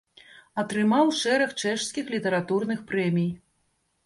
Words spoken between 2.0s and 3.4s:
літаратурных прэмій.